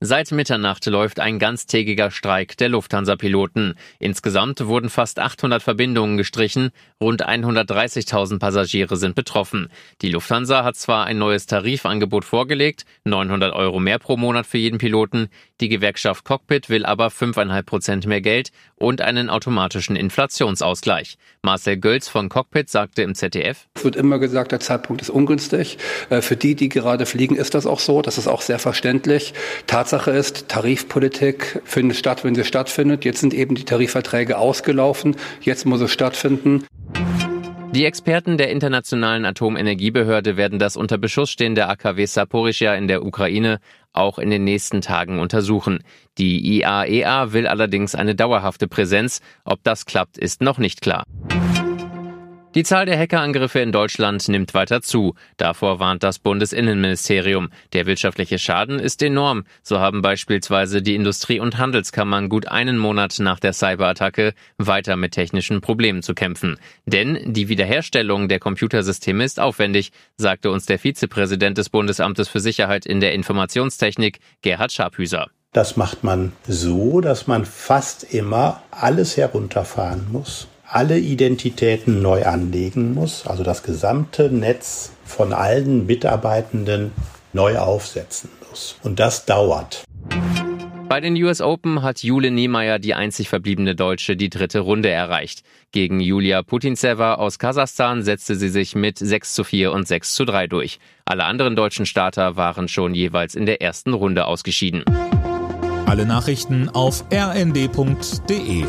Seit 0.00 0.30
Mitternacht 0.30 0.86
läuft 0.86 1.18
ein 1.18 1.40
ganztägiger 1.40 2.12
Streik 2.12 2.56
der 2.56 2.68
Lufthansa-Piloten. 2.68 3.74
Insgesamt 3.98 4.64
wurden 4.64 4.90
fast 4.90 5.18
800 5.18 5.60
Verbindungen 5.60 6.16
gestrichen, 6.16 6.70
rund 7.00 7.26
130.000 7.26 8.38
Passagiere 8.38 8.96
sind 8.96 9.16
betroffen. 9.16 9.72
Die 10.00 10.10
Lufthansa 10.10 10.62
hat 10.62 10.76
zwar 10.76 11.06
ein 11.06 11.18
neues 11.18 11.46
Tarifangebot 11.46 12.24
vorgelegt, 12.24 12.84
900 13.06 13.52
Euro 13.52 13.80
mehr 13.80 13.98
pro 13.98 14.16
Monat 14.16 14.46
für 14.46 14.58
jeden 14.58 14.78
Piloten, 14.78 15.30
die 15.60 15.68
Gewerkschaft 15.68 16.24
Cockpit 16.24 16.70
will 16.70 16.86
aber 16.86 17.08
5,5 17.08 17.62
Prozent 17.62 18.06
mehr 18.06 18.20
Geld 18.20 18.52
und 18.76 19.00
einen 19.00 19.28
automatischen 19.28 19.96
Inflationsausgleich. 19.96 21.18
Marcel 21.42 21.78
Gölz 21.78 22.08
von 22.08 22.28
Cockpit 22.28 22.70
sagte 22.70 23.02
im 23.02 23.16
ZDF, 23.16 23.66
Es 23.74 23.82
wird 23.82 23.96
immer 23.96 24.20
gesagt, 24.20 24.52
der 24.52 24.60
Zeitpunkt 24.60 25.02
ist 25.02 25.10
ungünstig. 25.10 25.78
Äh, 26.10 26.22
für 26.22 26.36
die, 26.36 26.54
die 26.54 26.68
gerade 26.68 27.06
fliegen, 27.06 27.34
ist 27.34 27.54
das 27.54 27.66
auch 27.66 27.80
so. 27.80 28.02
Das 28.02 28.18
ist 28.18 28.28
auch 28.28 28.42
sehr 28.42 28.60
verständlich. 28.60 29.34
Tatsache 29.88 30.10
ist, 30.10 30.48
Tarifpolitik 30.48 31.62
findet 31.64 31.96
statt, 31.96 32.22
wenn 32.22 32.34
sie 32.34 32.44
stattfindet. 32.44 33.06
Jetzt 33.06 33.20
sind 33.20 33.32
eben 33.32 33.54
die 33.54 33.64
Tarifverträge 33.64 34.36
ausgelaufen. 34.36 35.16
Jetzt 35.40 35.64
muss 35.64 35.80
es 35.80 35.90
stattfinden. 35.90 36.66
Die 37.72 37.86
Experten 37.86 38.36
der 38.36 38.50
Internationalen 38.50 39.24
Atomenergiebehörde 39.24 40.36
werden 40.36 40.58
das 40.58 40.76
unter 40.76 40.98
Beschuss 40.98 41.30
stehende 41.30 41.68
AKW 41.68 42.04
Saporischja 42.04 42.74
in 42.74 42.86
der 42.86 43.02
Ukraine 43.02 43.60
auch 43.94 44.18
in 44.18 44.28
den 44.28 44.44
nächsten 44.44 44.82
Tagen 44.82 45.20
untersuchen. 45.20 45.78
Die 46.18 46.58
IAEA 46.58 47.32
will 47.32 47.46
allerdings 47.46 47.94
eine 47.94 48.14
dauerhafte 48.14 48.68
Präsenz. 48.68 49.22
Ob 49.46 49.64
das 49.64 49.86
klappt, 49.86 50.18
ist 50.18 50.42
noch 50.42 50.58
nicht 50.58 50.82
klar. 50.82 51.04
Die 52.54 52.62
Zahl 52.62 52.86
der 52.86 52.98
Hackerangriffe 52.98 53.60
in 53.60 53.72
Deutschland 53.72 54.26
nimmt 54.26 54.54
weiter 54.54 54.80
zu. 54.80 55.14
Davor 55.36 55.80
warnt 55.80 56.02
das 56.02 56.18
Bundesinnenministerium. 56.18 57.50
Der 57.74 57.84
wirtschaftliche 57.84 58.38
Schaden 58.38 58.78
ist 58.78 59.02
enorm. 59.02 59.44
So 59.62 59.80
haben 59.80 60.00
beispielsweise 60.00 60.80
die 60.80 60.94
Industrie- 60.94 61.40
und 61.40 61.58
Handelskammern 61.58 62.30
gut 62.30 62.48
einen 62.48 62.78
Monat 62.78 63.18
nach 63.18 63.38
der 63.38 63.52
Cyberattacke 63.52 64.32
weiter 64.56 64.96
mit 64.96 65.12
technischen 65.12 65.60
Problemen 65.60 66.02
zu 66.02 66.14
kämpfen. 66.14 66.58
Denn 66.86 67.18
die 67.34 67.50
Wiederherstellung 67.50 68.28
der 68.28 68.40
Computersysteme 68.40 69.24
ist 69.24 69.40
aufwendig, 69.40 69.92
sagte 70.16 70.50
uns 70.50 70.64
der 70.64 70.78
Vizepräsident 70.78 71.58
des 71.58 71.68
Bundesamtes 71.68 72.28
für 72.28 72.40
Sicherheit 72.40 72.86
in 72.86 73.00
der 73.00 73.12
Informationstechnik, 73.12 74.20
Gerhard 74.40 74.72
Scharphüser. 74.72 75.28
Das 75.52 75.76
macht 75.76 76.02
man 76.02 76.32
so, 76.46 77.02
dass 77.02 77.26
man 77.26 77.44
fast 77.44 78.04
immer 78.04 78.62
alles 78.70 79.18
herunterfahren 79.18 80.06
muss 80.10 80.48
alle 80.70 80.98
Identitäten 80.98 82.02
neu 82.02 82.24
anlegen 82.24 82.94
muss, 82.94 83.26
also 83.26 83.42
das 83.42 83.62
gesamte 83.62 84.30
Netz 84.30 84.92
von 85.04 85.32
allen 85.32 85.86
Mitarbeitenden 85.86 86.92
neu 87.32 87.56
aufsetzen 87.58 88.28
muss. 88.48 88.76
Und 88.82 89.00
das 89.00 89.24
dauert. 89.24 89.84
Bei 90.88 91.00
den 91.00 91.22
US 91.22 91.40
Open 91.40 91.82
hat 91.82 92.02
Jule 92.02 92.30
Niemeyer, 92.30 92.78
die 92.78 92.94
einzig 92.94 93.28
verbliebene 93.28 93.74
Deutsche, 93.74 94.16
die 94.16 94.30
dritte 94.30 94.60
Runde 94.60 94.88
erreicht. 94.88 95.42
Gegen 95.70 96.00
Julia 96.00 96.42
Putintseva 96.42 97.14
aus 97.14 97.38
Kasachstan 97.38 98.02
setzte 98.02 98.36
sie 98.36 98.48
sich 98.48 98.74
mit 98.74 98.98
6 98.98 99.34
zu 99.34 99.44
4 99.44 99.72
und 99.72 99.86
6 99.86 100.14
zu 100.14 100.24
3 100.24 100.46
durch. 100.46 100.78
Alle 101.04 101.24
anderen 101.24 101.56
deutschen 101.56 101.84
Starter 101.84 102.36
waren 102.36 102.68
schon 102.68 102.94
jeweils 102.94 103.34
in 103.34 103.44
der 103.44 103.60
ersten 103.60 103.92
Runde 103.92 104.26
ausgeschieden. 104.26 104.84
Alle 105.86 106.06
Nachrichten 106.06 106.70
auf 106.70 107.04
rnd.de 107.12 108.64